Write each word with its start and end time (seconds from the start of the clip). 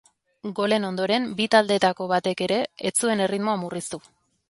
Golen 0.59 0.87
ondoren 0.87 1.27
bi 1.41 1.47
taldeetako 1.57 2.09
batek 2.15 2.45
ere 2.49 2.61
ez 2.91 2.97
zuen 3.01 3.25
erritmoa 3.29 3.59
murriztu. 3.67 4.07